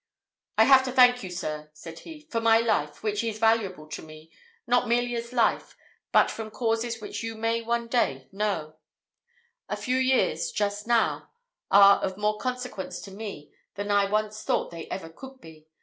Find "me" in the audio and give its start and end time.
4.01-4.31, 13.11-13.51